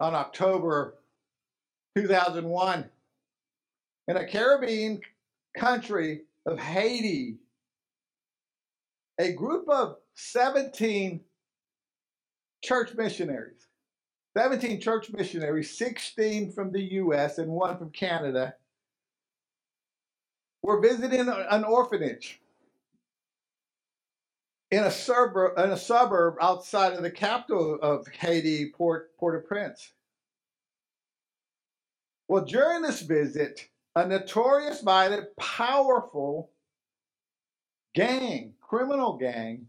[0.00, 0.96] On October
[1.96, 2.88] 2001
[4.08, 5.00] in a Caribbean
[5.56, 7.36] country of Haiti.
[9.18, 11.20] A group of 17
[12.64, 13.66] church missionaries,
[14.36, 18.54] 17 church missionaries, 16 from the US and one from Canada,
[20.62, 22.40] were visiting an orphanage
[24.70, 29.92] in a suburb in a suburb outside of the capital of Haiti, Port Port-au-Prince.
[32.28, 36.50] Well, during this visit, a notorious, violent, powerful
[37.92, 39.66] gang, criminal gang,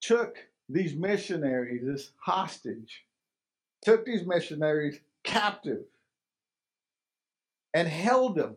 [0.00, 3.04] took these missionaries as hostage,
[3.82, 5.84] took these missionaries captive,
[7.72, 8.56] and held them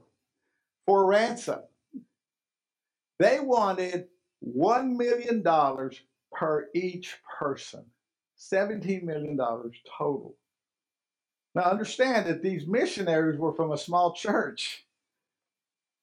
[0.88, 1.59] for ransom.
[3.19, 4.07] They wanted
[4.45, 5.43] $1 million
[6.31, 7.83] per each person,
[8.37, 10.35] $17 million total.
[11.55, 14.85] Now, understand that these missionaries were from a small church.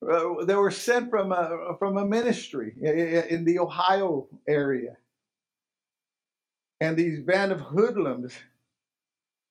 [0.06, 4.96] Uh, they were sent from a, from a ministry in the Ohio area.
[6.80, 8.34] And these band of hoodlums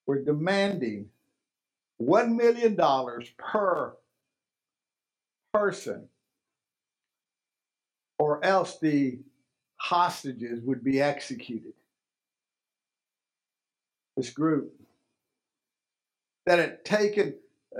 [0.06, 1.10] were demanding
[2.00, 2.76] $1 million
[3.36, 3.96] per
[5.52, 6.08] person
[8.46, 9.18] else the
[9.76, 11.72] hostages would be executed.
[14.16, 14.72] This group
[16.46, 17.34] that had taken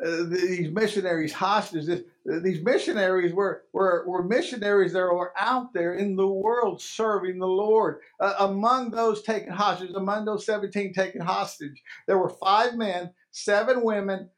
[0.05, 2.03] uh, these missionaries hostages, this,
[2.43, 7.47] these missionaries were, were, were missionaries that were out there in the world serving the
[7.47, 8.01] Lord.
[8.21, 13.83] Uh, among those taken hostages, among those 17 taken hostage, there were five men, seven
[13.83, 14.29] women,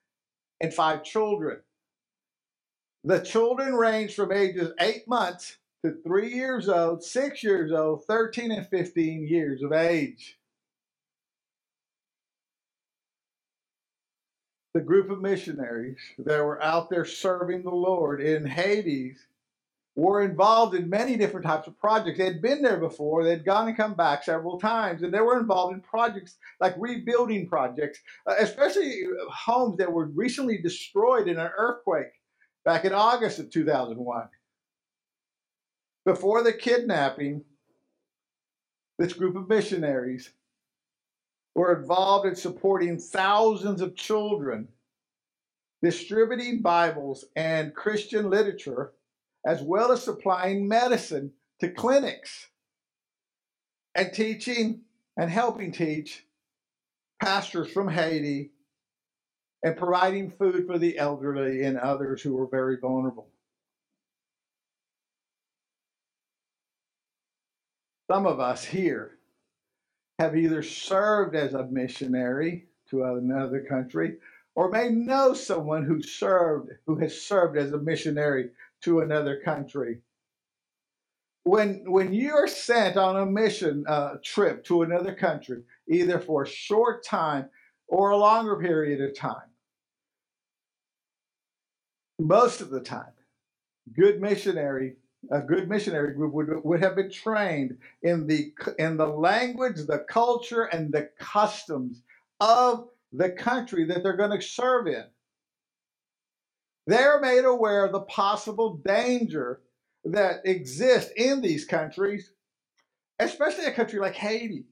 [0.60, 1.58] and five children.
[3.02, 8.50] The children ranged from ages eight months to three years old, six years old, 13
[8.50, 10.38] and 15 years of age.
[14.74, 19.16] The group of missionaries that were out there serving the Lord in Haiti
[19.96, 22.18] were involved in many different types of projects.
[22.18, 25.40] They had been there before, they'd gone and come back several times, and they were
[25.40, 29.02] involved in projects like rebuilding projects, uh, especially
[29.32, 32.12] homes that were recently destroyed in an earthquake
[32.64, 34.28] back in August of 2001.
[36.08, 37.44] Before the kidnapping,
[38.98, 40.32] this group of missionaries
[41.54, 44.69] were involved in supporting thousands of children,
[45.82, 48.94] distributing Bibles and Christian literature,
[49.46, 51.30] as well as supplying medicine
[51.60, 52.48] to clinics
[53.94, 54.80] and teaching
[55.19, 56.25] and helping teach
[57.20, 58.52] pastors from Haiti
[59.62, 63.28] and providing food for the elderly and others who were very vulnerable.
[68.10, 69.19] Some of us here
[70.19, 74.16] have either served as a missionary to another country
[74.54, 78.50] or may know someone who served who has served as a missionary
[78.82, 80.00] to another country.
[81.44, 86.48] When when you're sent on a mission uh, trip to another country either for a
[86.48, 87.48] short time
[87.88, 89.48] or a longer period of time
[92.19, 93.12] most of the time
[93.94, 94.96] good missionary
[95.30, 100.04] a good missionary group would, would have been trained in the in the language, the
[100.08, 102.02] culture, and the customs
[102.40, 105.04] of the country that they're going to serve in.
[106.86, 109.60] They're made aware of the possible danger
[110.04, 112.32] that exists in these countries,
[113.18, 114.64] especially a country like Haiti.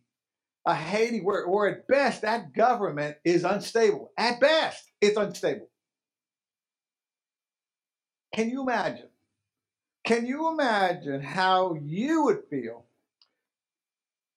[0.64, 4.10] A Haiti where, where at best that government is unstable.
[4.18, 5.68] At best, it's unstable.
[8.34, 9.08] Can you imagine?
[10.06, 12.84] Can you imagine how you would feel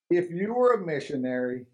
[0.10, 1.68] if you were a missionary,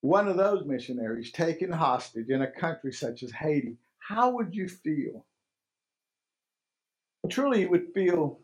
[0.00, 3.76] one of those missionaries taken hostage in a country such as Haiti?
[3.98, 5.26] How would you feel?
[7.28, 8.38] Truly, you would feel,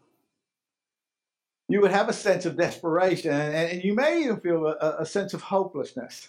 [1.70, 5.32] you would have a sense of desperation, and, you may even feel a, a sense
[5.32, 6.28] of hopelessness.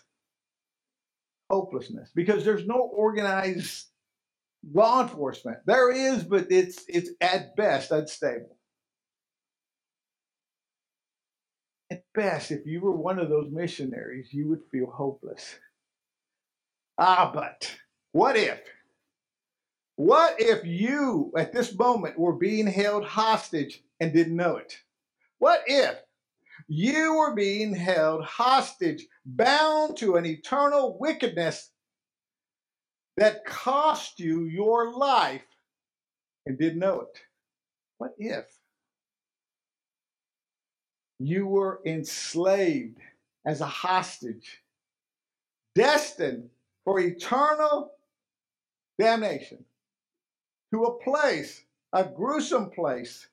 [1.49, 3.87] Hopelessness, because there's no organized
[4.73, 5.59] law enforcement.
[5.65, 8.57] There is, but it's it's at best unstable.
[11.91, 15.59] At best, if you were one of those missionaries, you would feel hopeless.
[16.97, 17.75] Ah, but
[18.11, 18.59] what if?
[19.97, 24.77] What if you, at this moment, were being held hostage and didn't know it?
[25.37, 25.97] What if
[26.67, 31.71] you were being held hostage, bound to an eternal wickedness
[33.17, 35.45] that cost you your life
[36.45, 37.21] and didn't know it?
[37.97, 38.45] What if
[41.19, 42.99] you were enslaved
[43.45, 44.61] as a hostage,
[45.75, 46.49] destined
[46.83, 47.91] for eternal
[48.99, 49.63] damnation
[50.73, 51.63] to a place,
[51.93, 53.27] a gruesome place,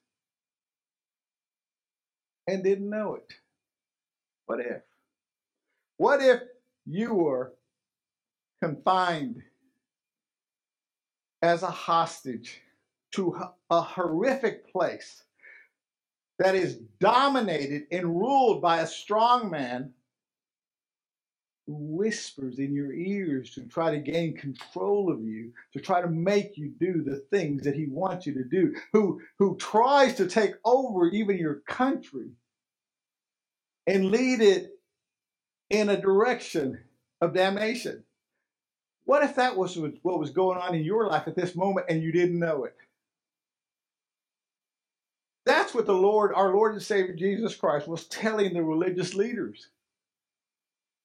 [2.46, 3.32] and didn't know it?
[4.46, 4.82] What if?
[5.96, 6.40] What if
[6.86, 7.52] you were
[8.62, 9.42] confined
[11.42, 12.60] as a hostage
[13.12, 13.36] to
[13.70, 15.24] a horrific place
[16.38, 19.92] that is dominated and ruled by a strong man
[21.66, 26.08] who whispers in your ears to try to gain control of you, to try to
[26.08, 30.26] make you do the things that he wants you to do, who, who tries to
[30.28, 32.30] take over even your country
[33.86, 34.72] and lead it
[35.70, 36.78] in a direction
[37.20, 38.04] of damnation.
[39.04, 42.02] What if that was what was going on in your life at this moment and
[42.02, 42.76] you didn't know it?
[45.44, 49.68] That's what the Lord, our Lord and Savior Jesus Christ, was telling the religious leaders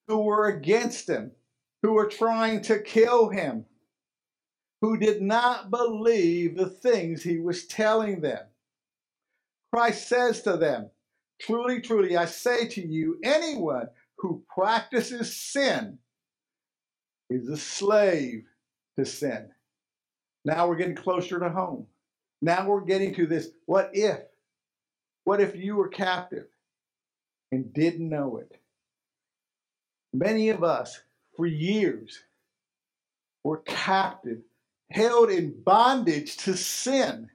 [0.08, 1.32] who were against him,
[1.82, 3.66] who were trying to kill him,
[4.82, 8.46] who did not believe the things he was telling them.
[9.74, 10.92] Christ says to them,
[11.42, 16.00] Truly, truly, I say to you, anyone who practices sin
[17.30, 18.46] is a slave
[18.98, 19.50] to sin.
[20.46, 21.88] Now we're getting closer to home.
[22.42, 24.20] Now we're getting to this what if?
[25.24, 26.46] What if you were captive
[27.52, 28.60] and didn't know it?
[30.14, 31.02] Many of us,
[31.36, 32.24] for years,
[33.44, 34.40] were captive,
[34.90, 37.30] held in bondage to sin,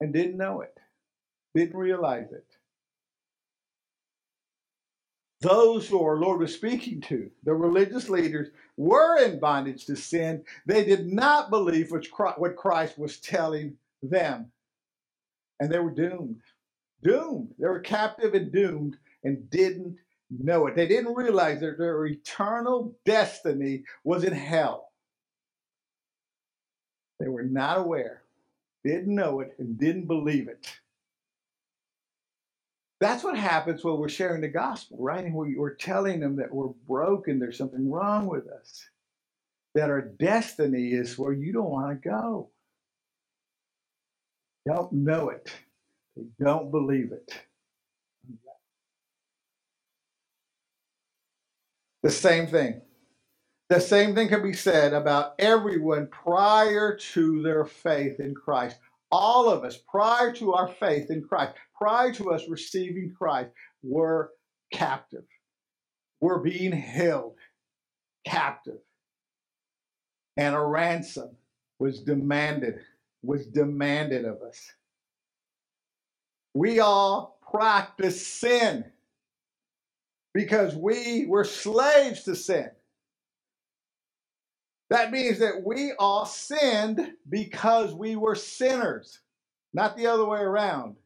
[0.00, 0.76] and didn't know it,
[1.54, 2.53] didn't realize it.
[5.44, 8.48] Those who our Lord was speaking to, the religious leaders,
[8.78, 10.42] were in bondage to sin.
[10.64, 14.50] They did not believe what Christ was telling them.
[15.60, 16.40] And they were doomed.
[17.02, 17.54] Doomed.
[17.58, 19.98] They were captive and doomed and didn't
[20.30, 20.76] know it.
[20.76, 24.92] They didn't realize that their eternal destiny was in hell.
[27.20, 28.22] They were not aware,
[28.82, 30.80] didn't know it, and didn't believe it.
[33.00, 35.24] That's what happens when we're sharing the gospel, right?
[35.24, 38.88] And we're telling them that we're broken, there's something wrong with us,
[39.74, 42.50] that our destiny is where you don't want to go.
[44.66, 45.52] Don't know it,
[46.16, 47.34] they don't believe it.
[52.02, 52.82] The same thing.
[53.70, 58.76] The same thing can be said about everyone prior to their faith in Christ.
[59.16, 63.50] All of us, prior to our faith in Christ, prior to us receiving Christ,
[63.84, 64.32] were
[64.72, 65.22] captive.
[66.20, 67.34] We're being held
[68.26, 68.80] captive.
[70.36, 71.36] And a ransom
[71.78, 72.80] was demanded,
[73.22, 74.60] was demanded of us.
[76.52, 78.84] We all practice sin
[80.32, 82.68] because we were slaves to sin.
[84.90, 89.20] That means that we all sinned because we were sinners,
[89.72, 90.96] not the other way around.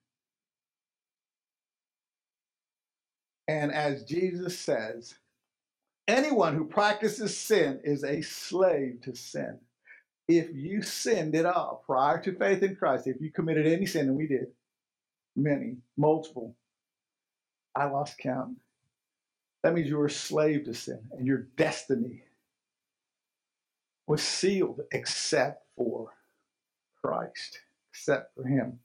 [3.46, 5.14] And as Jesus says,
[6.06, 9.58] anyone who practices sin is a slave to sin.
[10.28, 14.08] If you sinned at all prior to faith in Christ, if you committed any sin,
[14.08, 14.48] and we did,
[15.36, 16.54] many, multiple,
[17.74, 18.56] I lost count
[19.62, 22.22] that means you were a slave to sin, and your destiny
[24.08, 26.10] was sealed except for
[27.02, 27.60] Christ,
[27.92, 28.80] except for Him.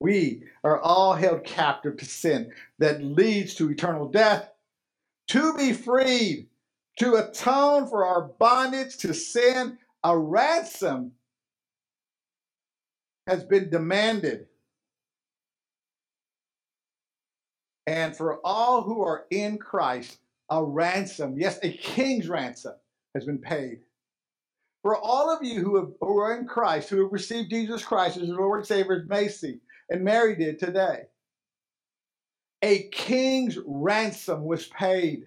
[0.00, 4.50] We are all held captive to sin that leads to eternal death.
[5.28, 6.48] To be freed,
[7.00, 11.12] to atone for our bondage to sin, a ransom
[13.26, 14.46] has been demanded
[17.88, 20.18] And for all who are in Christ,
[20.50, 22.74] a ransom, yes, a king's ransom,
[23.14, 23.80] has been paid.
[24.88, 28.16] For all of you who, have, who are in Christ, who have received Jesus Christ
[28.16, 31.02] as your Lord and Savior, as Macy and Mary did today,
[32.62, 35.24] a king's ransom was paid.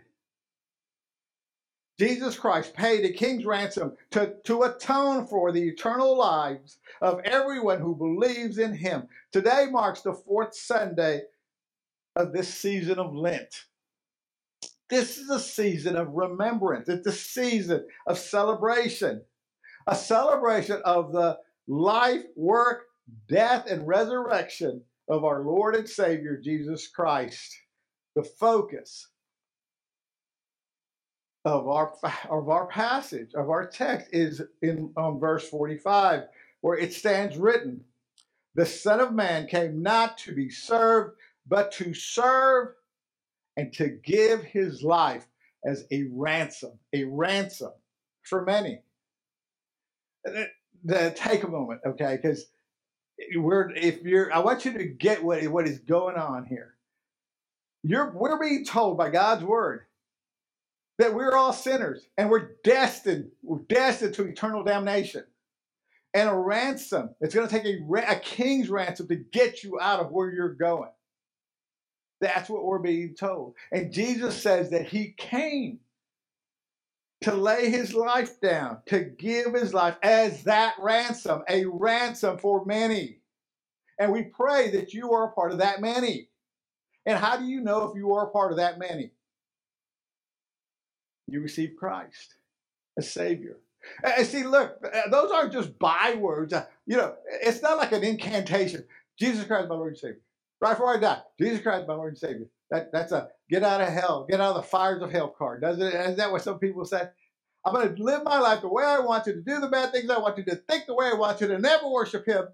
[2.00, 7.82] Jesus Christ paid a king's ransom to, to atone for the eternal lives of everyone
[7.82, 9.08] who believes in him.
[9.32, 11.22] Today marks the fourth Sunday
[12.16, 13.66] of this season of Lent.
[14.90, 16.90] This is a season of remembrance.
[16.90, 19.22] It's a season of celebration,
[19.88, 22.84] a celebration of the life, work,
[23.30, 27.56] death, and resurrection of our Lord and Savior Jesus Christ.
[28.16, 29.08] The focus
[31.46, 31.94] of our
[32.30, 36.24] of our passage of our text is in um, verse 45
[36.62, 37.82] where it stands written
[38.54, 41.16] the son of man came not to be served
[41.48, 42.70] but to serve
[43.58, 45.28] and to give his life
[45.66, 47.72] as a ransom a ransom
[48.24, 48.82] for many
[50.26, 50.50] the,
[51.16, 52.48] take a moment okay because
[53.36, 56.76] we're if you're i want you to get what, what is going on here
[57.84, 59.82] you're we're being told by god's word
[61.00, 65.26] that we're all sinners and we're destined, we're destined to eternal damnation.
[66.14, 70.02] And a ransom, it's going to take a, a king's ransom to get you out
[70.02, 70.92] of where you're going.
[72.22, 73.56] That's what we're being told.
[73.72, 75.80] And Jesus says that he came
[77.22, 82.66] to lay his life down, to give his life as that ransom, a ransom for
[82.66, 83.20] many.
[84.00, 86.30] And we pray that you are a part of that many.
[87.06, 89.12] And how do you know if you are a part of that many?
[91.32, 92.36] you receive Christ
[92.98, 93.58] as Savior.
[94.04, 96.54] And see, look, uh, those aren't just bywords.
[96.54, 98.86] Uh, you know, it's not like an incantation.
[99.18, 100.22] Jesus Christ, my Lord and Savior.
[100.60, 102.46] Right before I die, Jesus Christ, my Lord and Savior.
[102.72, 105.62] That, that's a get out of hell, get out of the fires of hell card.
[105.62, 105.94] Doesn't it?
[105.94, 107.04] Is that what some people say?
[107.66, 109.92] I'm going to live my life the way I want to, to do the bad
[109.92, 112.46] things I want to, to think the way I want to, to never worship Him.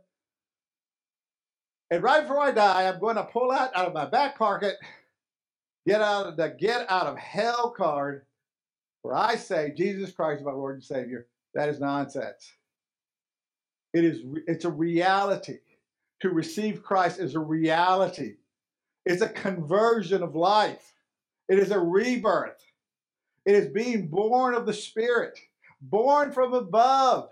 [1.91, 4.75] And right before I die, I'm going to pull out out of my back pocket,
[5.87, 8.25] get out of the get out of hell card,
[9.03, 12.51] where I say Jesus Christ is my Lord and Savior, that is nonsense.
[13.93, 15.59] It is it's a reality.
[16.21, 18.37] To receive Christ is a reality.
[19.07, 20.93] It's a conversion of life.
[21.47, 22.61] It is a rebirth.
[23.45, 25.39] It is being born of the Spirit,
[25.81, 27.29] born from above.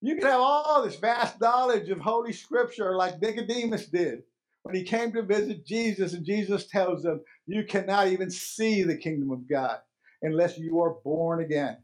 [0.00, 4.24] You can have all this vast knowledge of Holy Scripture like Nicodemus did
[4.64, 8.96] when he came to visit Jesus, and Jesus tells him, You cannot even see the
[8.96, 9.78] kingdom of God
[10.20, 11.76] unless you are born again.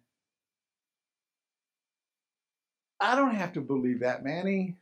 [2.98, 4.74] I don't have to believe that, Manny.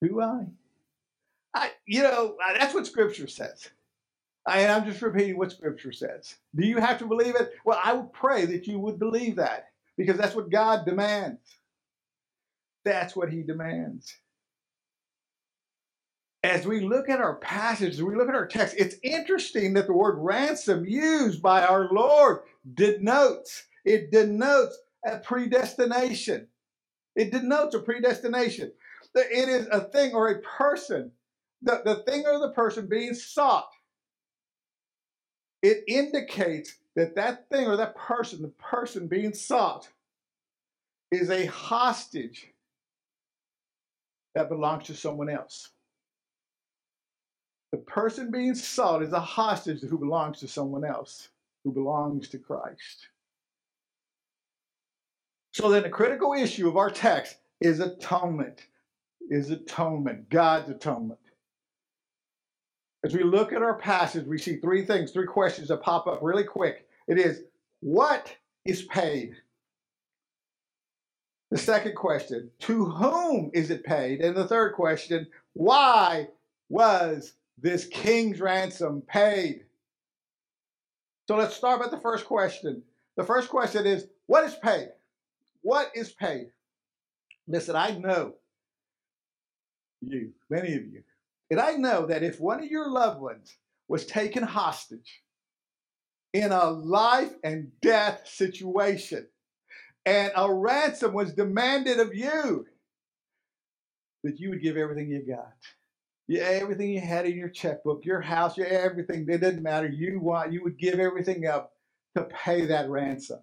[0.00, 0.46] Do I?
[1.54, 3.68] I, you know, uh, that's what Scripture says.
[4.48, 6.36] And I'm just repeating what Scripture says.
[6.56, 7.52] Do you have to believe it?
[7.64, 9.66] Well, I would pray that you would believe that
[9.96, 11.40] because that's what God demands.
[12.84, 14.14] That's what He demands
[16.42, 19.86] as we look at our passage, as we look at our text, it's interesting that
[19.86, 22.40] the word ransom used by our Lord
[22.74, 26.48] denotes, it denotes a predestination.
[27.14, 28.72] It denotes a predestination.
[29.14, 31.12] It is a thing or a person,
[31.62, 33.70] the, the thing or the person being sought.
[35.62, 39.88] It indicates that that thing or that person, the person being sought,
[41.10, 42.48] is a hostage
[44.34, 45.70] that belongs to someone else.
[47.70, 51.28] The person being sought is a hostage who belongs to someone else,
[51.64, 53.08] who belongs to Christ.
[55.52, 58.66] So then the critical issue of our text is atonement.
[59.30, 61.20] Is atonement, God's atonement.
[63.04, 66.20] As we look at our passage, we see three things, three questions that pop up
[66.22, 66.86] really quick.
[67.08, 67.42] It is,
[67.80, 69.34] what is paid?
[71.50, 74.20] The second question, to whom is it paid?
[74.20, 76.28] And the third question, why
[76.68, 79.64] was this king's ransom paid?
[81.28, 82.82] So let's start with the first question.
[83.16, 84.88] The first question is what is paid?
[85.60, 86.46] What is paid?
[87.46, 88.34] Listen, I know
[90.00, 91.02] you, many of you,
[91.52, 93.56] and I know that if one of your loved ones
[93.88, 95.22] was taken hostage
[96.32, 99.28] in a life and death situation
[100.06, 102.66] and a ransom was demanded of you,
[104.24, 105.54] that you would give everything you got
[106.28, 109.88] yeah, everything you had in your checkbook, your house, your everything, it didn't matter.
[109.88, 111.72] You want you would give everything up
[112.16, 113.40] to pay that ransom,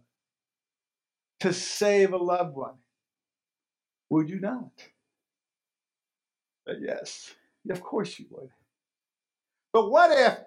[1.42, 2.76] to save a loved one.
[4.10, 4.72] Would you not?
[6.66, 7.06] But uh,
[7.70, 8.50] of course you would.
[9.74, 10.38] But what if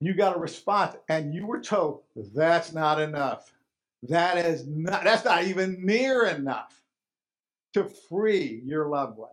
[0.00, 2.02] you got a response and you were told
[2.34, 3.52] that's not enough?
[4.04, 6.80] That is not that's not even near enough
[7.74, 9.30] to free your loved one.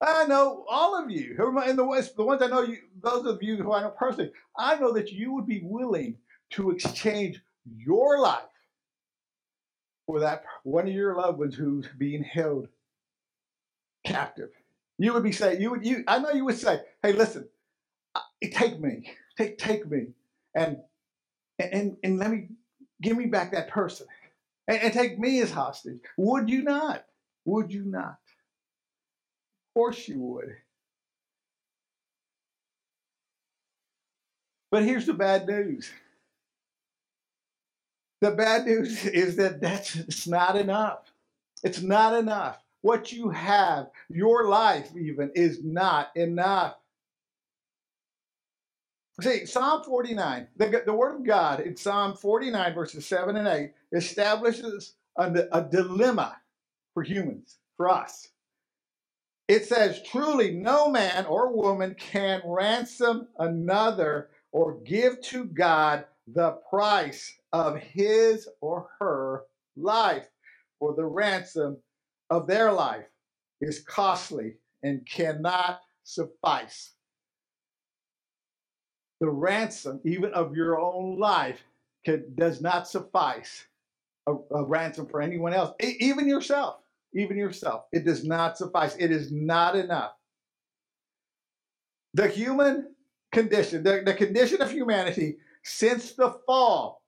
[0.00, 2.78] I know all of you who are in the West, the ones I know you,
[3.02, 6.16] those of you who I know personally, I know that you would be willing
[6.50, 7.40] to exchange
[7.76, 8.42] your life
[10.06, 12.68] for that one of your loved ones who's being held
[14.06, 14.50] captive
[14.98, 17.48] You would be saying, you would, you, I know you would say, hey, listen,
[18.14, 18.20] uh,
[18.52, 20.08] take me, take, take me,
[20.54, 20.78] and,
[21.58, 22.48] and, and let me,
[23.02, 24.06] give me back that person,
[24.68, 26.00] and, and take me as hostage.
[26.16, 27.04] Would you not?
[27.44, 28.18] Would you not?
[29.70, 30.56] Of course you would.
[34.70, 35.90] But here's the bad news.
[38.22, 41.12] The bad news is that that's it's not enough.
[41.64, 42.58] It's not enough.
[42.82, 46.76] What you have, your life even, is not enough.
[49.20, 53.72] See, Psalm 49, the, the Word of God in Psalm 49, verses 7 and 8,
[53.92, 56.36] establishes a, a dilemma
[56.94, 58.28] for humans, for us.
[59.48, 66.52] It says, Truly, no man or woman can ransom another or give to God the
[66.68, 69.44] price of his or her
[69.76, 70.28] life,
[70.78, 71.78] for the ransom
[72.30, 73.06] of their life
[73.60, 76.92] is costly and cannot suffice.
[79.20, 81.60] The ransom, even of your own life,
[82.04, 83.66] can, does not suffice
[84.26, 86.76] a, a ransom for anyone else, e- even yourself.
[87.14, 87.84] Even yourself.
[87.92, 88.94] It does not suffice.
[88.98, 90.12] It is not enough.
[92.14, 92.94] The human
[93.32, 97.02] condition, the, the condition of humanity since the fall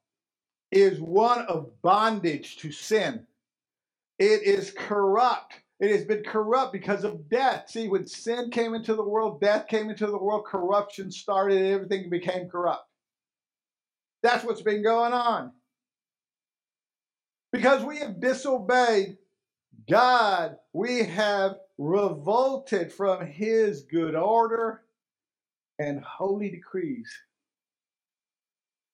[0.70, 3.26] is one of bondage to sin.
[4.18, 5.54] It is corrupt.
[5.80, 7.70] It has been corrupt because of death.
[7.70, 12.10] See, when sin came into the world, death came into the world, corruption started, everything
[12.10, 12.86] became corrupt.
[14.22, 15.52] That's what's been going on.
[17.52, 19.18] Because we have disobeyed
[19.90, 24.82] God, we have revolted from his good order
[25.78, 27.10] and holy decrees.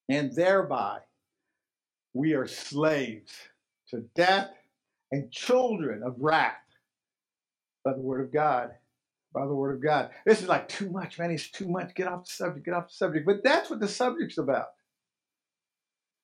[0.09, 0.99] And thereby,
[2.13, 3.33] we are slaves
[3.89, 4.51] to death
[5.11, 6.53] and children of wrath
[7.83, 8.71] by the word of God.
[9.33, 10.11] By the word of God.
[10.25, 11.31] This is like too much, man.
[11.31, 11.93] It's too much.
[11.93, 12.65] Get off the subject.
[12.65, 13.25] Get off the subject.
[13.25, 14.67] But that's what the subject's about.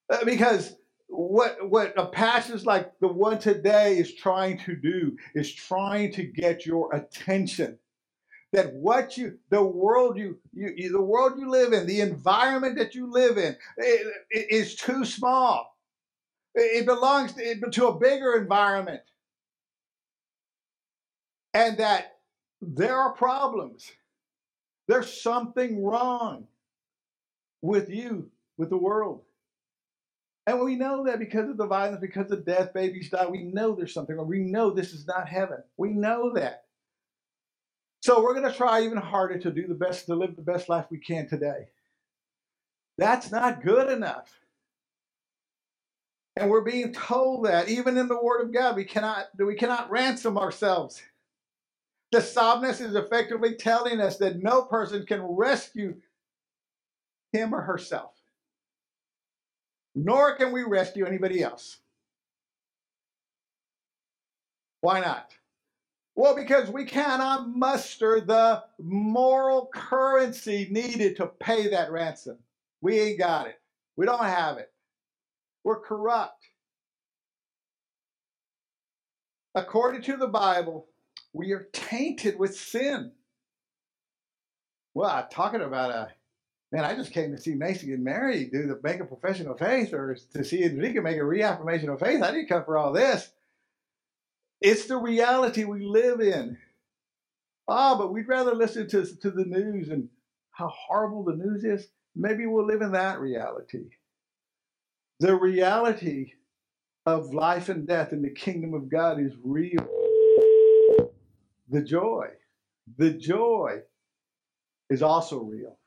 [0.09, 0.75] Uh, because
[1.07, 6.23] what what a passage like the one today is trying to do is trying to
[6.23, 7.77] get your attention
[8.53, 12.95] that what you the world you, you the world you live in the environment that
[12.95, 15.70] you live in it, it is too small
[16.55, 19.01] it belongs to a bigger environment.
[21.53, 22.19] And that
[22.61, 23.91] there are problems.
[24.87, 26.47] There's something wrong
[27.61, 29.21] with you, with the world.
[30.47, 33.27] And we know that because of the violence, because of death, babies die.
[33.27, 34.27] We know there's something wrong.
[34.27, 35.59] We know this is not heaven.
[35.77, 36.65] We know that.
[38.01, 40.69] So we're going to try even harder to do the best, to live the best
[40.69, 41.67] life we can today.
[42.97, 44.40] That's not good enough.
[46.37, 49.91] And we're being told that even in the Word of God, we cannot we cannot
[49.91, 51.01] ransom ourselves.
[52.11, 55.95] The psalmist is effectively telling us that no person can rescue
[57.33, 58.11] him or herself,
[59.95, 61.77] nor can we rescue anybody else.
[64.81, 65.33] Why not?
[66.15, 72.37] Well, because we cannot muster the moral currency needed to pay that ransom.
[72.81, 73.59] We ain't got it.
[73.97, 74.70] We don't have it.
[75.63, 76.45] We're corrupt.
[79.55, 80.87] According to the Bible,
[81.33, 83.11] we are tainted with sin.
[84.93, 86.09] Well, I'm talking about a
[86.71, 89.59] man, I just came to see Macy get married, do the make a profession of
[89.59, 92.23] faith, or to see Enrique make a reaffirmation of faith.
[92.23, 93.29] I didn't come for all this.
[94.61, 96.57] It's the reality we live in.
[97.67, 100.09] Ah, but we'd rather listen to, to the news and
[100.51, 101.87] how horrible the news is.
[102.15, 103.85] Maybe we'll live in that reality.
[105.21, 106.33] The reality
[107.05, 109.87] of life and death in the kingdom of God is real.
[111.69, 112.29] The joy,
[112.97, 113.81] the joy
[114.89, 115.77] is also real.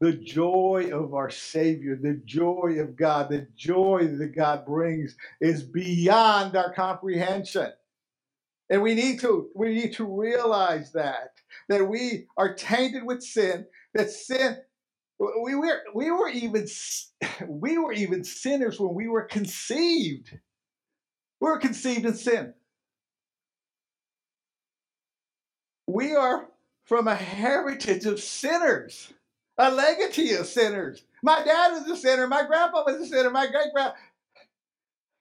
[0.00, 5.62] The joy of our Savior, the joy of God, the joy that God brings is
[5.62, 7.72] beyond our comprehension.
[8.68, 11.32] And we need to we need to realize that
[11.70, 14.58] that we are tainted with sin, that sin
[15.18, 16.66] we were we were even
[17.48, 20.38] we were even sinners when we were conceived.
[21.40, 22.54] We were conceived in sin.
[25.86, 26.48] We are
[26.84, 29.12] from a heritage of sinners,
[29.56, 31.02] a legacy of sinners.
[31.22, 32.26] My dad was a sinner.
[32.26, 33.30] My grandpa was a sinner.
[33.30, 33.96] My great grandpa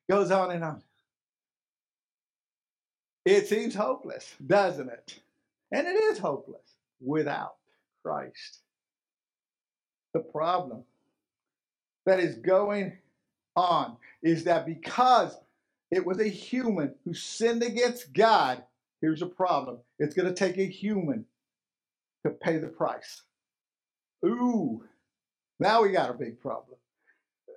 [0.10, 0.81] goes on and on.
[3.25, 5.19] It seems hopeless, doesn't it?
[5.71, 7.55] And it is hopeless without
[8.03, 8.62] Christ
[10.17, 10.84] the problem
[12.06, 12.97] that is going
[13.56, 15.38] on is that because
[15.91, 18.63] it was a human who sinned against God,
[18.99, 19.77] here's a problem.
[19.99, 21.25] It's going to take a human
[22.25, 23.21] to pay the price.
[24.25, 24.84] Ooh,
[25.60, 26.77] now we got a big problem.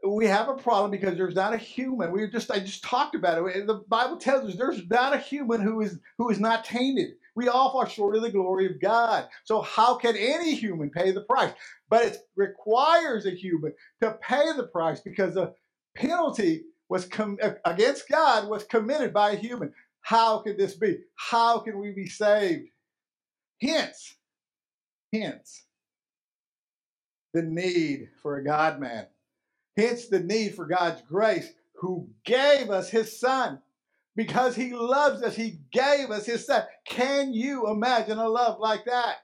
[0.07, 2.13] We have a problem because there's not a human.
[2.13, 3.67] We just I just talked about it.
[3.67, 7.13] The Bible tells us there's not a human who is who is not tainted.
[7.41, 9.27] We all fall short of the glory of God.
[9.45, 11.55] So how can any human pay the price?
[11.89, 13.73] But it requires a human
[14.03, 15.55] to pay the price because the
[15.97, 19.73] penalty was com- uh, against God was committed by a human.
[20.03, 20.99] How can this be?
[21.17, 22.69] How can we be saved?
[23.63, 24.17] Hence,
[25.11, 25.65] hence
[27.33, 29.07] the need for a God man.
[29.79, 33.61] Hence the need for God's grace, who gave us his son.
[34.17, 36.65] Because he loves us, he gave us his son.
[36.87, 39.17] Can you imagine a love like that?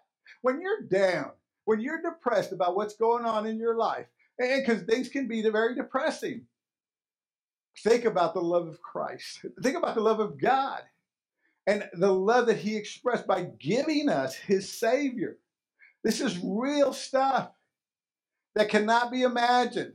[0.42, 1.32] When you're down,
[1.64, 4.06] when you're depressed about what's going on in your life,
[4.38, 6.42] and because things can be very depressing,
[7.82, 9.44] think about the love of Christ.
[9.62, 10.82] Think about the love of God
[11.66, 15.38] and the love that he expressed by giving us his Savior.
[16.04, 17.50] This is real stuff
[18.54, 19.94] that cannot be imagined.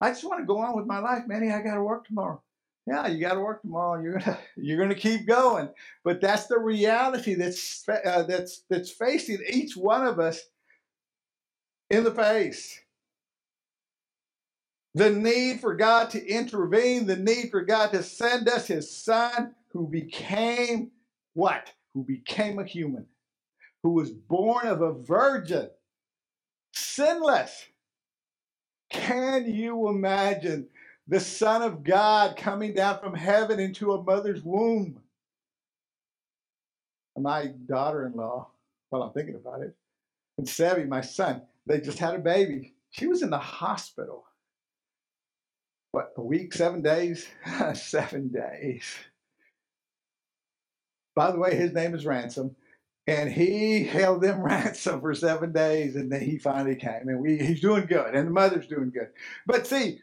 [0.00, 1.50] I just want to go on with my life, Manny.
[1.50, 2.42] I got to work tomorrow.
[2.86, 4.02] Yeah, you got to work tomorrow.
[4.02, 5.70] You're gonna you're gonna keep going,
[6.04, 10.42] but that's the reality that's uh, that's that's facing each one of us
[11.90, 12.80] in the face.
[14.94, 19.54] The need for God to intervene, the need for God to send us His Son,
[19.72, 20.92] who became
[21.34, 21.72] what?
[21.94, 23.06] Who became a human,
[23.82, 25.70] who was born of a virgin
[26.74, 27.66] sinless.
[28.90, 30.68] Can you imagine
[31.08, 35.00] the Son of God coming down from heaven into a mother's womb?
[37.16, 38.48] My daughter in law,
[38.90, 39.74] while I'm thinking about it,
[40.36, 42.74] and Sevy, my son, they just had a baby.
[42.90, 44.24] She was in the hospital.
[45.92, 47.28] What, a week, seven days?
[47.74, 48.84] seven days.
[51.14, 52.56] By the way, his name is Ransom
[53.06, 57.38] and he held them ransom for seven days and then he finally came and we,
[57.38, 59.08] he's doing good and the mother's doing good
[59.46, 60.00] but see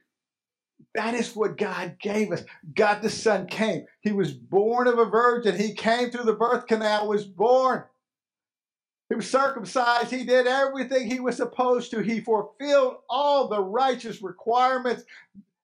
[0.96, 2.44] that is what god gave us.
[2.76, 3.86] God the son came.
[4.02, 5.58] He was born of a virgin.
[5.58, 7.84] He came through the birth canal was born.
[9.10, 10.10] He was circumcised.
[10.12, 12.00] He did everything he was supposed to.
[12.00, 15.04] He fulfilled all the righteous requirements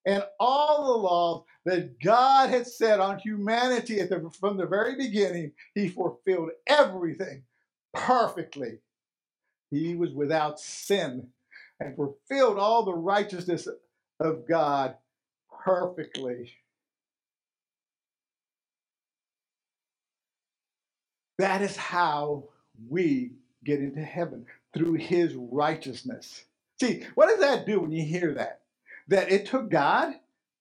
[0.06, 5.52] and all the laws that God had set on humanity the, from the very beginning,
[5.76, 7.44] he fulfilled everything
[7.94, 8.80] perfectly.
[9.70, 11.28] He was without sin
[11.80, 13.68] and fulfilled all the righteousness
[14.20, 14.96] of God
[15.68, 16.52] perfectly.
[21.40, 22.46] That is how
[22.90, 26.46] we get into heaven through his righteousness.
[26.82, 28.62] See, what does that do when you hear that?
[29.10, 30.14] That it took God,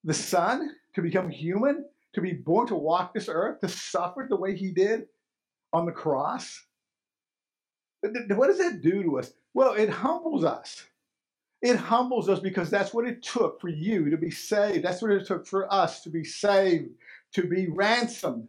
[0.05, 4.37] the Son, to become human, to be born to walk this earth, to suffer the
[4.37, 5.07] way he did
[5.73, 6.63] on the cross.
[8.03, 9.33] What does that do to us?
[9.55, 10.85] Well, it humbles us.
[11.63, 14.85] It humbles us because that's what it took for you to be saved.
[14.85, 16.91] That's what it took for us to be saved,
[17.33, 18.49] to be ransomed.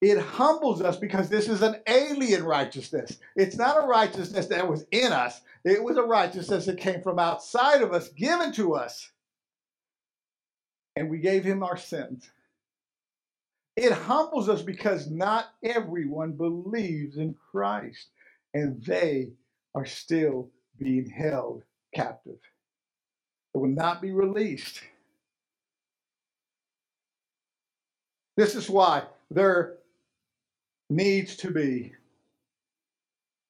[0.00, 3.18] It humbles us because this is an alien righteousness.
[3.36, 7.18] It's not a righteousness that was in us, it was a righteousness that came from
[7.18, 9.10] outside of us, given to us
[10.96, 12.30] and we gave him our sins.
[13.76, 18.08] It humbles us because not everyone believes in Christ
[18.52, 19.32] and they
[19.74, 21.62] are still being held
[21.94, 22.38] captive.
[23.54, 24.80] It will not be released.
[28.36, 29.74] This is why there
[30.90, 31.92] needs to be,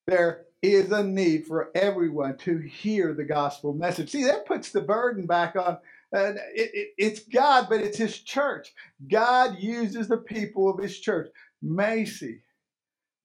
[0.07, 4.11] there is a need for everyone to hear the gospel message.
[4.11, 5.79] See, that puts the burden back on
[6.13, 8.73] it, it, it's God, but it's His church.
[9.11, 11.29] God uses the people of His church.
[11.63, 12.43] Macy,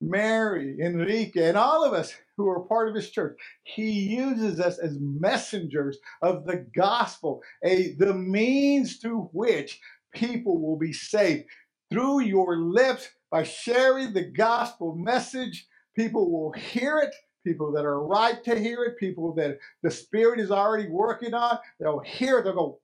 [0.02, 3.38] Mary, Enrique, and all of us who are part of His church.
[3.64, 9.80] He uses us as messengers of the gospel, a the means through which
[10.14, 11.46] people will be saved.
[11.92, 17.14] Through your lips, by sharing the gospel message, people will hear it
[17.46, 21.58] people that are right to hear it, people that the Spirit is already working on.
[21.80, 22.80] They'll hear it, they'll go,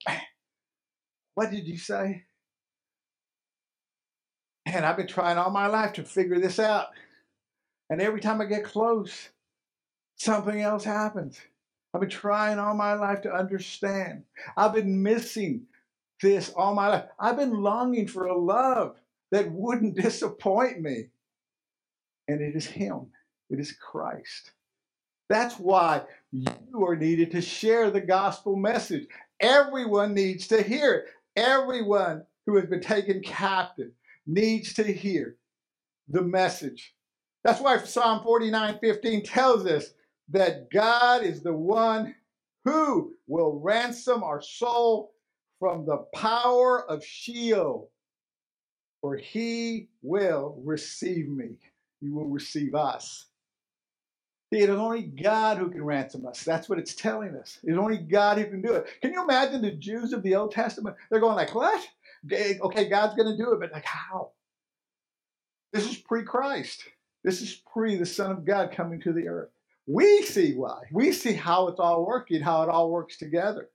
[1.36, 2.24] What did you say?
[4.66, 6.88] And I've been trying all my life to figure this out.
[7.90, 9.30] And every time I get close,
[10.16, 11.40] something else happens.
[11.94, 14.24] I've been trying all my life to understand.
[14.58, 15.68] I've been missing
[16.22, 17.06] this all my life.
[17.20, 18.96] I've been longing for a love
[19.32, 21.08] that wouldn't disappoint me.
[22.28, 23.08] And it is Him.
[23.50, 24.52] It is Christ.
[25.30, 29.08] That's why you are needed to share the gospel message.
[29.40, 31.06] Everyone needs to hear it.
[31.36, 33.92] Everyone who has been taken captive.
[34.28, 35.36] needs to hear
[36.08, 36.95] the message.
[37.46, 39.94] That's why Psalm 49 15 tells us
[40.30, 42.16] that God is the one
[42.64, 45.14] who will ransom our soul
[45.60, 47.92] from the power of Sheol,
[49.00, 51.52] for he will receive me.
[52.02, 53.28] He will receive us.
[54.52, 56.44] It is only God who can ransom us.
[56.44, 57.60] That's what it's telling us.
[57.64, 58.88] It's only God who can do it.
[59.04, 60.96] Can you imagine the Jews of the Old Testament?
[61.12, 61.88] They're going like, what?
[62.32, 64.32] Okay, God's going to do it, but like how?
[65.74, 66.86] This is pre-Christ.
[67.26, 69.50] This is pre the Son of God coming to the earth.
[69.88, 70.84] We see why.
[70.92, 73.68] We see how it's all working, how it all works together.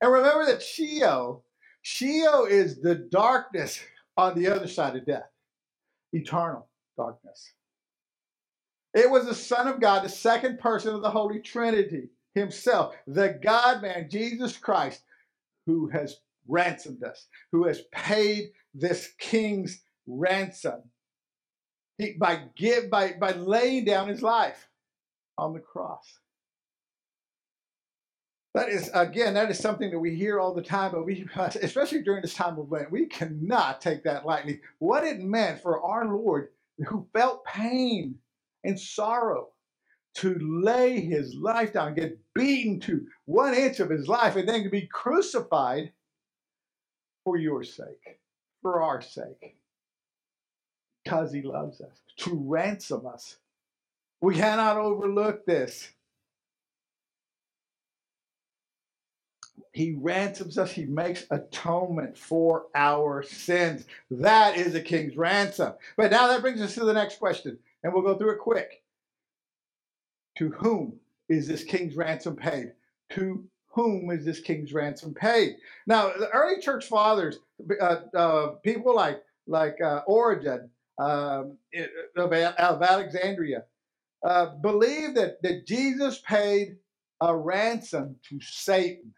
[0.00, 1.44] And remember that Sheol,
[1.82, 3.80] Sheol is the darkness
[4.16, 5.28] on the other side of death,
[6.12, 7.54] eternal darkness.
[8.94, 13.36] It was the Son of God, the second person of the Holy Trinity himself, the
[13.42, 15.02] God man, Jesus Christ,
[15.66, 20.82] who has ransomed us, who has paid this king's ransom
[21.98, 24.68] he, by, give, by, by laying down his life
[25.38, 26.18] on the cross.
[28.54, 32.02] That is, again, that is something that we hear all the time, but we, especially
[32.02, 34.60] during this time of Lent, we cannot take that lightly.
[34.78, 36.50] What it meant for our Lord,
[36.86, 38.16] who felt pain
[38.64, 39.48] and sorrow,
[40.16, 44.62] to lay his life down, get beaten to one inch of his life, and then
[44.62, 45.92] to be crucified
[47.24, 48.20] for your sake,
[48.62, 49.56] for our sake,
[51.04, 53.36] because he loves us, to ransom us.
[54.20, 55.90] We cannot overlook this.
[59.72, 60.70] He ransoms us.
[60.70, 63.84] He makes atonement for our sins.
[64.10, 65.74] That is a king's ransom.
[65.96, 68.82] But now that brings us to the next question, and we'll go through it quick.
[70.38, 70.94] To whom
[71.28, 72.72] is this king's ransom paid?
[73.10, 75.56] To whom is this king's ransom paid?
[75.86, 77.38] Now, the early church fathers,
[77.80, 81.58] uh, uh, people like like uh, Origen um,
[82.16, 83.64] of, Alexandria,
[84.24, 86.76] uh, believed that, that Jesus paid
[87.20, 89.12] a ransom to Satan.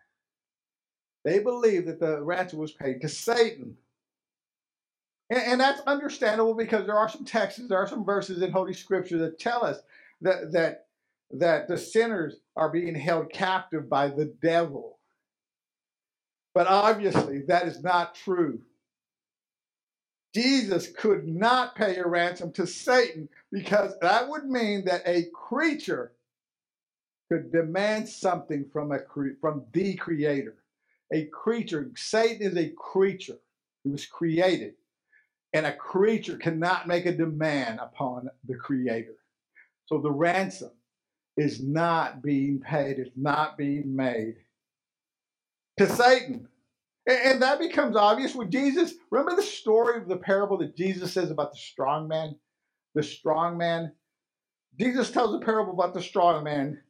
[1.25, 3.77] They believe that the ransom was paid to Satan.
[5.31, 8.73] And, and, that's understandable because there are some texts, there are some verses in Holy
[8.73, 9.79] Scripture that tell us
[10.21, 10.87] that, that,
[11.33, 14.99] that the sinners are being held captive by the devil.
[16.55, 18.61] But obviously, that is not true.
[20.37, 26.13] Jesus could not pay a ransom to Satan because that would mean that a creature
[27.31, 28.99] could demand something from a
[29.41, 30.57] from the creator
[31.13, 31.91] a creature.
[31.97, 33.39] Satan is a creature.
[33.85, 34.75] He was created.
[35.55, 39.15] And a creature cannot make a demand upon the creator.
[39.87, 40.73] So the ransom
[41.39, 44.37] is not being paid, it's not being made
[45.79, 46.49] to Satan.
[47.07, 48.95] And that becomes obvious with Jesus.
[49.11, 52.37] Remember the story of the parable that Jesus says about the strong man?
[52.95, 53.93] The strong man.
[54.79, 56.81] Jesus tells a parable about the strong man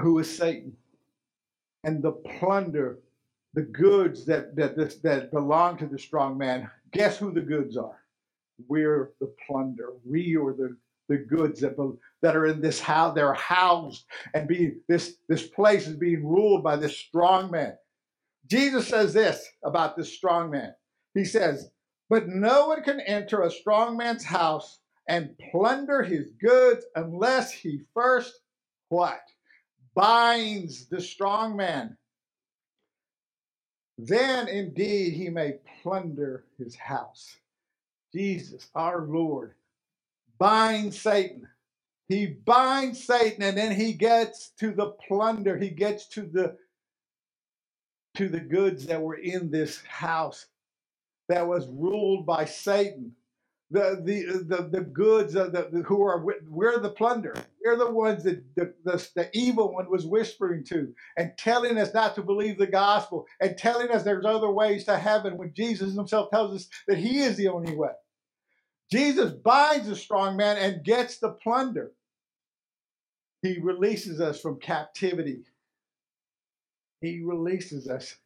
[0.00, 0.76] who is Satan
[1.84, 2.98] and the plunder,
[3.54, 6.68] the goods that that this, that belong to the strong man.
[6.92, 7.98] Guess who the goods are?
[8.68, 9.92] We're the plunder.
[10.04, 10.76] We are the
[11.08, 11.76] the goods that
[12.22, 13.14] that are in this house.
[13.14, 17.76] They're housed and being this this place is being ruled by this strong man.
[18.46, 20.74] Jesus says this about this strong man.
[21.14, 21.70] He says,
[22.08, 27.82] "But no one can enter a strong man's house and plunder his goods unless he
[27.94, 28.40] first
[28.88, 29.20] what
[29.94, 31.96] binds the strong man.
[33.98, 37.36] Then indeed he may plunder his house.
[38.14, 39.54] Jesus, our Lord,
[40.38, 41.46] binds Satan.
[42.08, 45.58] He binds Satan and then he gets to the plunder.
[45.58, 46.56] He gets to the
[48.16, 50.46] to the goods that were in this house
[51.28, 53.12] that was ruled by Satan.
[53.70, 57.34] The the the, the goods of the, the, who are we're the plunder.
[57.64, 61.94] We're the ones that the, the, the evil one was whispering to and telling us
[61.94, 65.94] not to believe the gospel and telling us there's other ways to heaven when jesus
[65.94, 67.92] himself tells us that he is the only way.
[68.90, 71.92] Jesus binds the strong man and gets the plunder.
[73.42, 75.42] He releases us from captivity
[77.00, 78.16] he releases us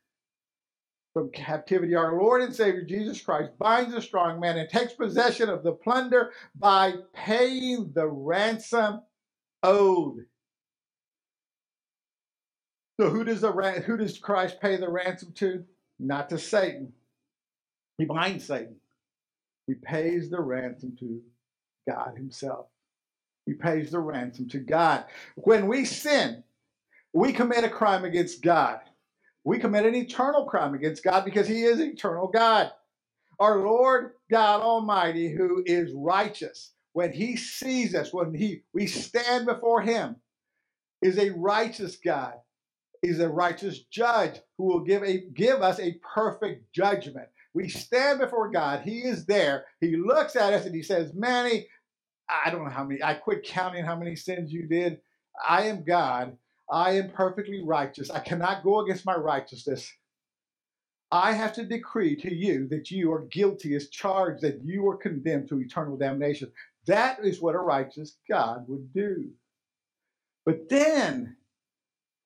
[1.13, 1.95] from captivity.
[1.95, 5.73] Our Lord and Savior Jesus Christ binds the strong man and takes possession of the
[5.73, 9.01] plunder by paying the ransom
[9.63, 10.27] owed.
[13.01, 13.53] So who does the
[13.87, 15.65] who does Christ pay the ransom to?
[15.99, 16.93] Not to Satan.
[17.99, 18.77] He binds Satan.
[19.67, 21.23] He pays the ransom to
[21.89, 22.67] God Himself.
[23.47, 25.05] He pays the ransom to God.
[25.37, 26.43] When we sin,
[27.15, 28.81] we commit a crime against God
[29.45, 32.71] we commit an eternal crime against God because He is eternal God.
[33.41, 39.47] Our Lord God Almighty, who is righteous, when he sees us, when he we stand
[39.47, 40.17] before him,
[41.03, 42.35] is a righteous God.
[43.03, 47.29] He's a righteous judge who will give a give us a perfect judgment.
[47.55, 48.83] We stand before God.
[48.83, 49.67] He is there.
[49.81, 51.69] He looks at us and he says, Manny,
[52.29, 55.01] I don't know how many, I quit counting how many sins you did.
[55.49, 56.39] I am God.
[56.71, 58.11] I am perfectly righteous.
[58.11, 59.93] I cannot go against my righteousness.
[61.13, 64.97] I have to decree to you that you are guilty as charged, that you are
[64.97, 66.51] condemned to eternal damnation.
[66.87, 69.31] That is what a righteous God would do.
[70.45, 71.37] But then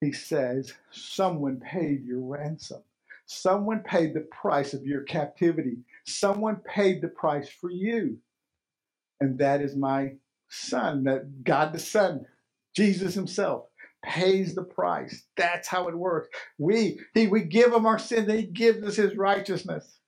[0.01, 2.83] he says, Someone paid your ransom.
[3.27, 5.79] Someone paid the price of your captivity.
[6.07, 8.18] Someone paid the price for you.
[9.20, 10.14] And that is my
[10.48, 12.24] son, that God the Son,
[12.74, 13.67] Jesus Himself
[14.04, 15.24] pays the price.
[15.37, 16.28] That's how it works.
[16.58, 19.98] We he we give him our sin, he gives us his righteousness.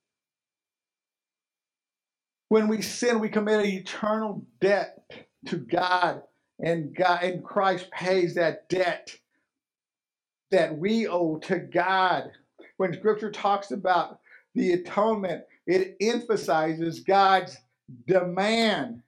[2.48, 5.00] When we sin, we commit an eternal debt
[5.48, 6.22] to God,
[6.60, 9.10] and God and Christ pays that debt
[10.50, 12.30] that we owe to God.
[12.78, 14.20] When scripture talks about
[14.54, 17.56] the atonement, it emphasizes God's
[18.06, 19.02] demand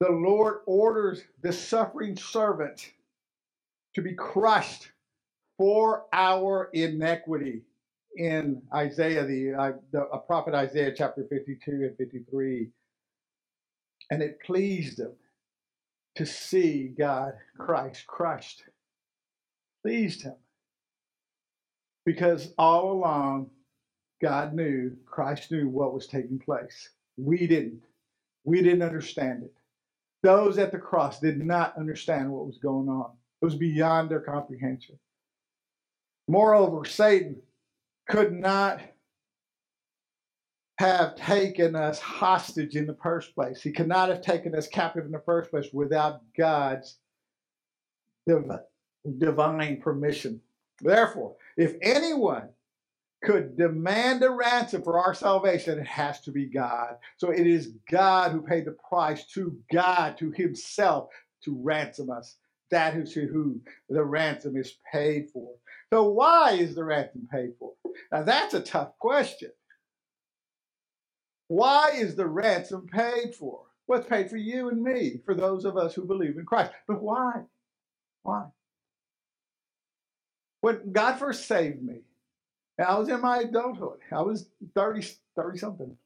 [0.00, 2.92] the Lord orders the suffering servant
[3.94, 4.90] to be crushed
[5.58, 7.62] for our iniquity
[8.16, 12.70] in Isaiah, the, uh, the prophet Isaiah chapter 52 and 53.
[14.10, 15.12] And it pleased him
[16.16, 18.64] to see God, Christ, crushed.
[19.84, 20.34] Pleased him.
[22.06, 23.50] Because all along,
[24.22, 26.90] God knew, Christ knew what was taking place.
[27.16, 27.82] We didn't.
[28.44, 29.54] We didn't understand it.
[30.24, 33.10] Those at the cross did not understand what was going on,
[33.42, 34.98] it was beyond their comprehension.
[36.28, 37.42] Moreover, Satan
[38.08, 38.80] could not
[40.78, 43.60] have taken us hostage in the first place.
[43.60, 46.96] He could not have taken us captive in the first place without God's
[48.26, 50.40] divine permission.
[50.80, 52.48] Therefore, if anyone
[53.24, 56.96] could demand a ransom for our salvation, it has to be God.
[57.16, 61.08] So it is God who paid the price to God, to Himself,
[61.44, 62.36] to ransom us.
[62.70, 65.54] That is who the ransom is paid for.
[65.92, 67.72] So, why is the ransom paid for?
[68.10, 69.50] Now, that's a tough question.
[71.48, 73.60] Why is the ransom paid for?
[73.88, 76.72] It's paid for you and me, for those of us who believe in Christ.
[76.88, 77.42] But why?
[78.22, 78.46] Why?
[80.62, 82.00] When God first saved me,
[82.78, 83.98] and I was in my adulthood.
[84.10, 85.06] I was 30,
[85.36, 85.96] 30 something.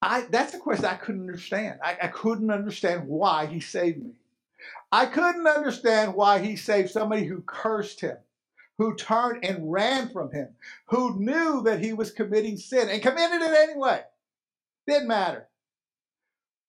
[0.00, 1.78] I, that's a question I couldn't understand.
[1.82, 4.12] I, I couldn't understand why he saved me.
[4.90, 8.16] I couldn't understand why he saved somebody who cursed him,
[8.78, 10.48] who turned and ran from him,
[10.86, 14.02] who knew that he was committing sin and committed it anyway.
[14.86, 15.48] Didn't matter.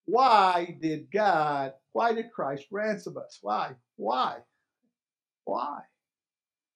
[0.06, 3.40] Why did God, why did Christ ransom us?
[3.42, 3.72] Why?
[3.96, 4.40] Why?
[5.46, 5.82] Why?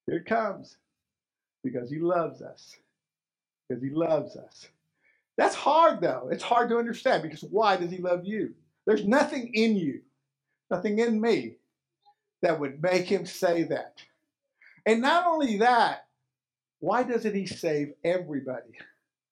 [0.08, 0.78] Here it comes.
[1.64, 2.76] Because he loves us.
[3.68, 4.68] Because he loves us.
[5.38, 6.30] That's hard, though.
[6.32, 8.54] It's hard to understand because why does he love you?
[8.86, 10.02] There's nothing in you,
[10.72, 11.58] nothing in me
[12.42, 14.02] that would make him say that.
[14.86, 16.08] And not only that,
[16.80, 18.80] why doesn't he save everybody?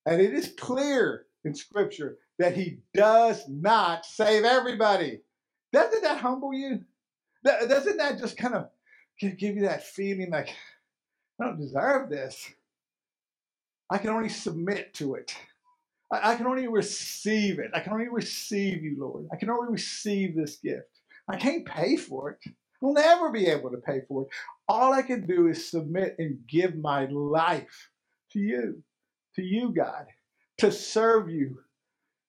[0.06, 5.22] And it is clear in Scripture that he does not save everybody.
[5.72, 6.84] Doesn't that humble you?
[7.44, 8.70] Doesn't that just kind of
[9.20, 10.50] give you that feeling like,
[11.40, 12.50] I don't deserve this.
[13.90, 15.36] I can only submit to it.
[16.12, 17.72] I, I, can only receive it.
[17.74, 19.28] I can only receive you, Lord.
[19.32, 20.90] I can only receive this gift.
[21.28, 22.52] I can't pay for it.
[22.84, 24.28] I'll never be able to pay for it.
[24.68, 27.90] All I can do is submit and give my life
[28.34, 28.84] to you,
[29.36, 30.06] to you, God,
[30.60, 31.60] to serve you,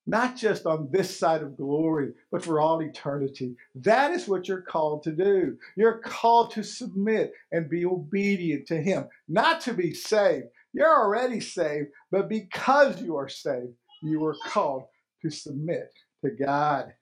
[0.06, 3.56] not just on this side of glory, but for all eternity.
[3.74, 5.56] That is what you're called to do.
[5.76, 10.46] You're called to submit and be obedient to Him, not to be saved.
[10.72, 14.84] You're already saved, but because you are saved, you are called
[15.22, 15.92] to submit
[16.24, 16.92] to God.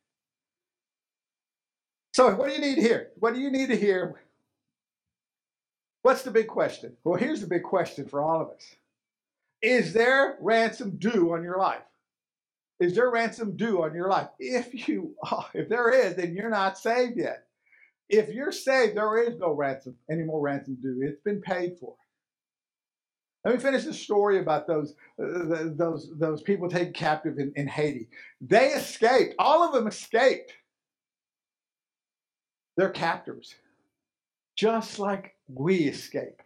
[2.15, 3.09] So, what do you need hear?
[3.19, 4.21] What do you need to hear?
[6.03, 6.97] What's the big question?
[7.03, 8.77] Well, here's the big question for all of us
[9.61, 11.83] Is there ransom due on your life?
[12.81, 14.29] Is there ransom due on your life?
[14.41, 15.15] If you
[15.55, 17.47] if there is, then you're not saved yet.
[18.09, 21.01] If you're saved, there is no ransom, any more ransom due.
[21.03, 21.95] It's been paid for.
[23.45, 27.69] Let me finish the story about those uh, those those people taken captive in, in
[27.69, 28.09] Haiti.
[28.41, 29.35] They escaped.
[29.39, 30.53] All of them escaped.
[32.77, 33.55] Their captors,
[34.57, 36.41] just like we escape.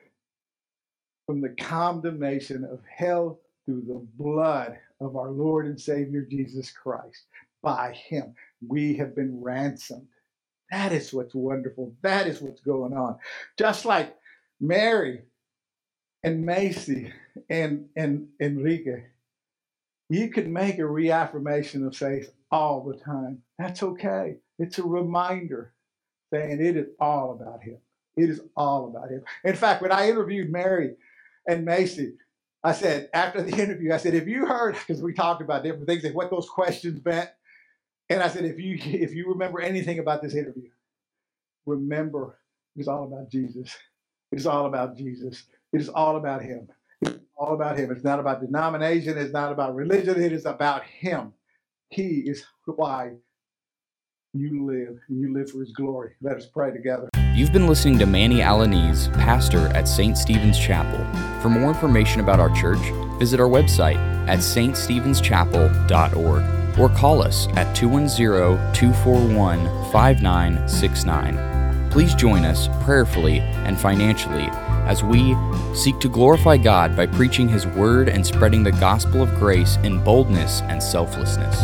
[1.26, 7.24] from the condemnation of hell through the blood of our Lord and Savior Jesus Christ.
[7.62, 8.34] By Him,
[8.66, 10.06] we have been ransomed.
[10.70, 11.94] That is what's wonderful.
[12.02, 13.18] That is what's going on.
[13.58, 14.14] Just like
[14.60, 15.22] Mary
[16.22, 17.12] and Macy
[17.48, 19.04] and, and Enrique,
[20.08, 23.42] you could make a reaffirmation of faith all the time.
[23.58, 24.36] That's okay.
[24.58, 25.72] It's a reminder
[26.32, 27.78] saying it is all about Him.
[28.16, 29.22] It is all about Him.
[29.44, 30.94] In fact, when I interviewed Mary
[31.46, 32.14] and Macy,
[32.62, 35.86] I said, after the interview, I said, if you heard, because we talked about different
[35.86, 37.30] things and what those questions meant,
[38.10, 40.70] and I said, if you if you remember anything about this interview,
[41.66, 42.38] remember
[42.76, 43.76] it's all about Jesus.
[44.30, 45.44] It is all about Jesus.
[45.72, 46.68] It is all about Him.
[47.02, 47.90] It's all about Him.
[47.90, 49.18] It's not about denomination.
[49.18, 50.20] It's not about religion.
[50.22, 51.32] It is about Him.
[51.90, 53.12] He is why
[54.32, 54.98] you live.
[55.08, 56.12] You live for His glory.
[56.20, 57.08] Let us pray together.
[57.38, 60.18] You've been listening to Manny Alaniz, pastor at St.
[60.18, 60.98] Stephen's Chapel.
[61.40, 62.80] For more information about our church,
[63.20, 63.94] visit our website
[64.26, 71.90] at ststephenschapel.org or call us at 210 241 5969.
[71.92, 74.48] Please join us prayerfully and financially
[74.88, 75.36] as we
[75.76, 80.02] seek to glorify God by preaching His Word and spreading the gospel of grace in
[80.02, 81.56] boldness and selflessness.